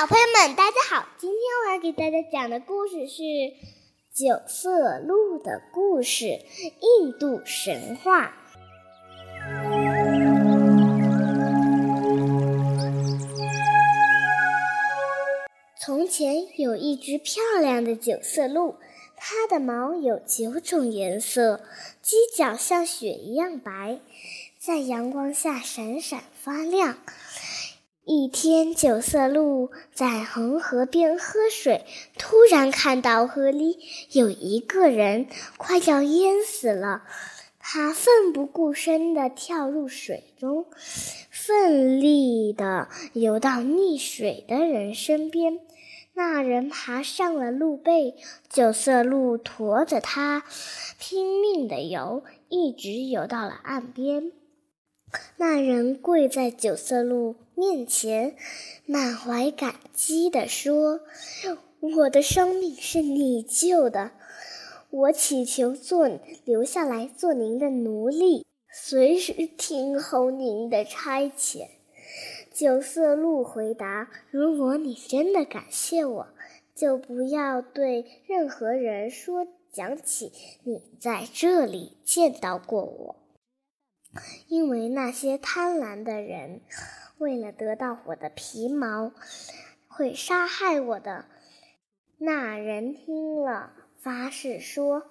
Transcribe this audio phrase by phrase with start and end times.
[0.00, 1.06] 小朋友们，大家好！
[1.18, 3.22] 今天我要给大家讲的故事是
[4.14, 6.24] 《九色鹿的故事》——
[6.80, 8.34] 印度神话。
[15.78, 18.76] 从前有一只漂亮的九色鹿，
[19.18, 21.60] 它的毛有九种颜色，
[22.02, 24.00] 犄角像雪一样白，
[24.58, 26.96] 在阳光下闪闪发亮。
[28.04, 31.84] 一天，九色鹿在恒河边喝水，
[32.18, 33.78] 突然看到河里
[34.12, 35.26] 有一个人
[35.58, 37.02] 快要淹死了。
[37.58, 40.64] 他奋不顾身地跳入水中，
[41.30, 45.60] 奋力地游到溺水的人身边。
[46.14, 48.14] 那人爬上了鹿背，
[48.48, 50.42] 九色鹿驮着他，
[50.98, 54.32] 拼命地游，一直游到了岸边。
[55.36, 58.36] 那人跪在九色鹿面前，
[58.86, 61.00] 满怀感激地说
[61.98, 64.12] ：“我的生命是你救的，
[64.88, 66.08] 我祈求做
[66.46, 71.68] 留下来做您的奴隶，随时听候您的差遣。”
[72.50, 76.28] 九色鹿回答：“如果你真的感谢我，
[76.74, 80.32] 就不要对任何人说讲起
[80.64, 83.16] 你在这里见到过我。”
[84.48, 86.62] 因为那些贪婪的人，
[87.20, 89.12] 为了得到我的皮毛，
[89.88, 91.26] 会杀害我的。
[92.16, 95.10] 那人听了，发誓说：“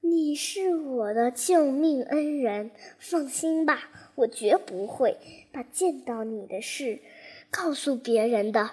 [0.00, 5.18] 你是我的救命恩人，放心吧，我绝不会
[5.52, 7.02] 把见到你的事
[7.50, 8.70] 告诉别人的。”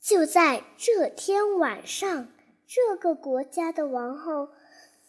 [0.00, 2.28] 就在这天晚上，
[2.66, 4.48] 这个国家的王后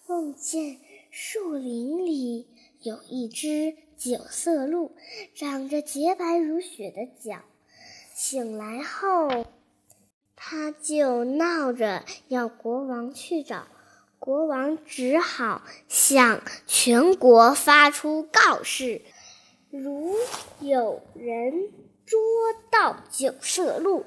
[0.08, 0.78] 梦见
[1.10, 2.48] 树林里。
[2.82, 4.96] 有一只九色鹿，
[5.36, 7.42] 长着洁白如雪的脚。
[8.16, 9.46] 醒来后，
[10.38, 13.68] 他就闹着要国王去找。
[14.18, 19.02] 国王只好向全国发出告示：
[19.70, 20.16] 如
[20.62, 21.70] 有人
[22.06, 22.18] 捉
[22.72, 24.06] 到九色鹿，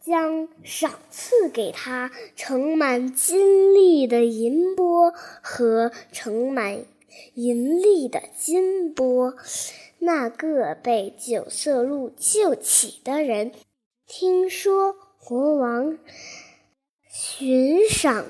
[0.00, 6.84] 将赏赐给他盛满金粒的银钵和盛满。
[7.34, 9.34] 银利的金钵，
[9.98, 13.52] 那个被九色鹿救起的人，
[14.06, 15.98] 听说国王
[17.08, 18.26] 寻赏、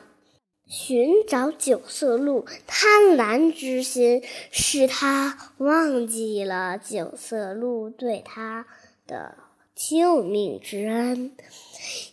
[0.67, 8.67] 寻找九色鹿，贪婪之心使他忘记了九色鹿对他
[9.07, 9.37] 的
[9.75, 11.35] 救命之恩，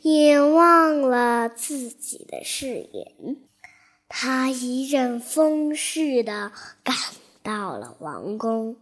[0.02, 3.38] 也忘了自己的誓言。
[4.12, 6.52] 他一阵风似的
[6.84, 6.96] 赶
[7.44, 8.76] 到了王宫，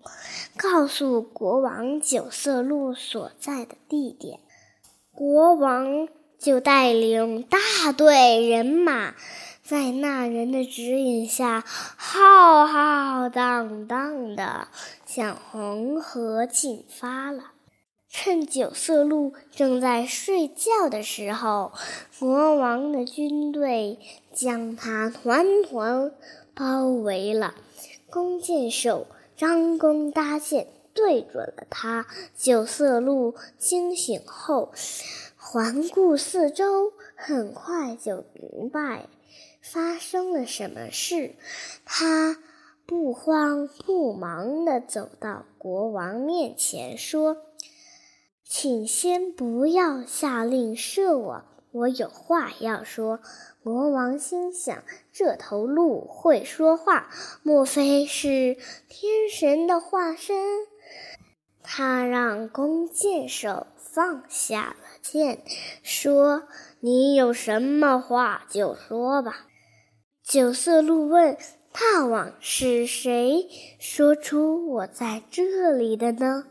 [0.55, 4.39] 告诉国王九色鹿所在的地点。
[5.13, 6.07] 国王
[6.39, 7.59] 就带领大
[7.91, 9.15] 队人马，
[9.61, 14.69] 在那人的指引下，浩浩荡荡的
[15.05, 17.51] 向红河进发了。
[18.09, 21.73] 趁九色鹿正在睡觉的时候，
[22.19, 23.99] 国王的军队
[24.33, 26.11] 将他团团
[26.55, 27.53] 包围了。
[28.09, 32.07] 弓箭手张弓搭箭，对准了他。
[32.35, 34.71] 九色鹿惊醒后，
[35.35, 39.07] 环顾四周，很快就明白
[39.61, 41.35] 发生了什么事。
[41.85, 42.37] 他
[42.85, 47.37] 不慌不忙地走到国王面前，说。
[48.49, 51.43] 请先不要下令射我，
[51.73, 53.19] 我有话要说。
[53.61, 57.09] 国王心想：这头鹿会说话，
[57.43, 58.55] 莫非是
[58.87, 60.37] 天神的化身？
[61.61, 65.43] 他让弓箭手放下了箭，
[65.83, 66.43] 说
[66.79, 69.47] ：“你有什么话就说吧。”
[70.23, 71.37] 九色鹿问
[71.73, 76.45] ：“大王是谁说出我在这里的呢？”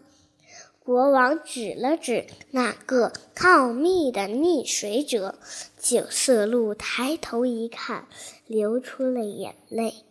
[0.86, 5.36] 国王指了指那个告密的溺水者，
[5.80, 8.06] 九色鹿抬头一看，
[8.46, 10.04] 流出了眼泪，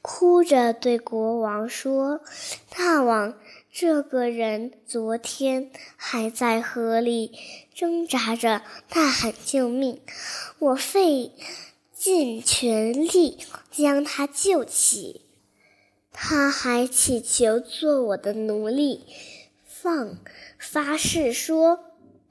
[0.00, 2.20] 哭着对国王说
[2.74, 3.38] ：“大王，
[3.70, 7.38] 这个人昨天还在河里
[7.74, 10.00] 挣扎着，大喊救命，
[10.58, 11.32] 我费
[11.92, 13.40] 尽全力
[13.70, 15.23] 将他救起，
[16.14, 19.04] 他还祈求做我的奴隶。”
[19.66, 20.16] 放
[20.58, 21.78] 发誓说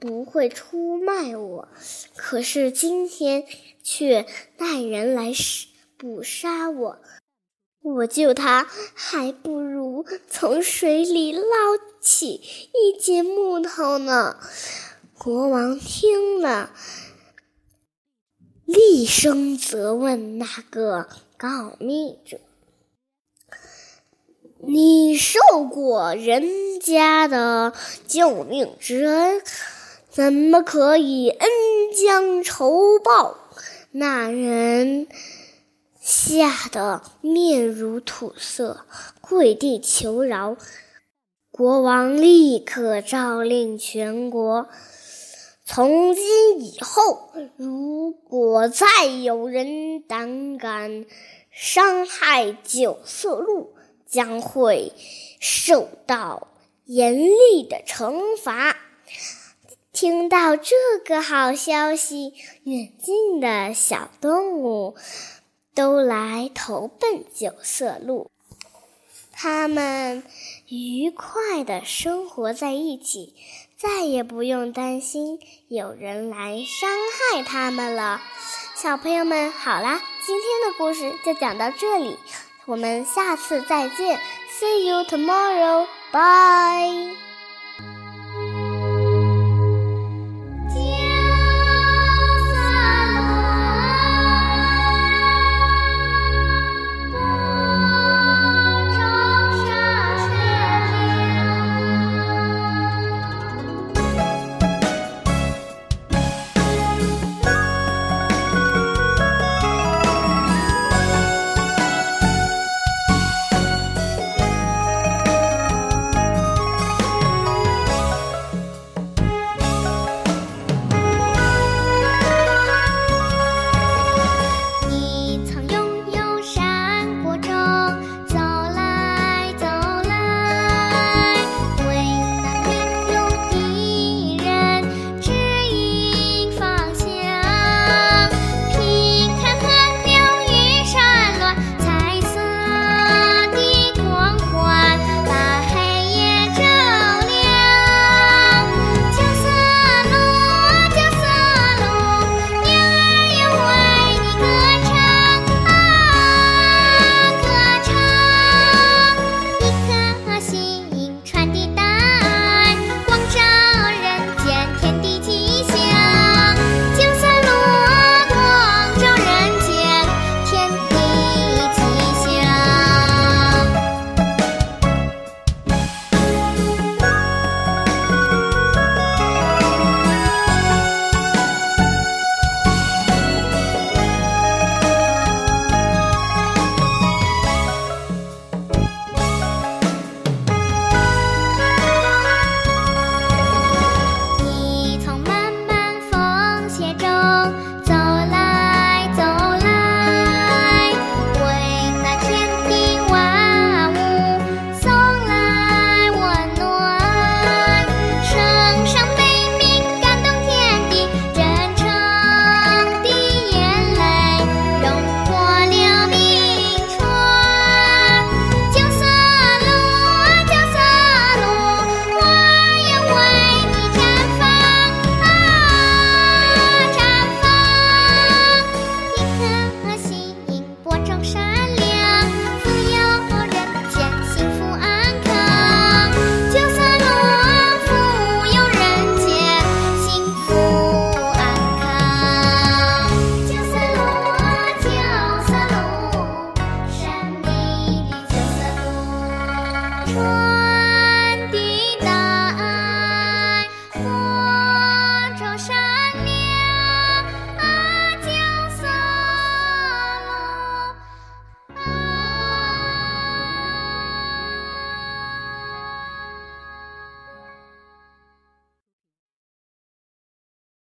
[0.00, 1.68] 不会出卖我，
[2.16, 3.44] 可是今天
[3.80, 4.26] 却
[4.56, 5.32] 带人来
[5.96, 6.98] 捕杀我。
[7.80, 11.42] 我救他还不如从水里捞
[12.00, 12.42] 起
[12.72, 14.36] 一截木头呢。
[15.16, 16.74] 国王听了，
[18.64, 22.40] 厉声责问那个告密者
[24.66, 25.40] ：“你受
[25.70, 27.72] 过人家的
[28.06, 29.42] 救命之恩，
[30.10, 31.48] 怎么可以恩
[31.92, 33.36] 将仇报？”
[33.96, 35.06] 那人
[36.00, 38.86] 吓得面如土色，
[39.20, 40.56] 跪地求饶。
[41.52, 44.66] 国王立刻诏令全国：
[45.64, 51.06] 从今以后，如果再有人胆敢
[51.52, 53.73] 伤害九色鹿，
[54.14, 54.92] 将会
[55.40, 56.46] 受到
[56.84, 58.76] 严厉的惩罚。
[59.92, 62.32] 听到这个好消息，
[62.62, 64.94] 远近的小动物
[65.74, 68.30] 都来投奔九色鹿，
[69.32, 70.22] 它们
[70.68, 73.34] 愉快的生活在一起，
[73.76, 76.88] 再也不用担心有人来伤
[77.32, 78.20] 害它们了。
[78.76, 82.16] 小朋友们，好啦，今天的故事就讲到这里，
[82.66, 84.18] 我们下次再见
[84.50, 85.86] ，See you tomorrow.
[86.12, 87.33] Bye.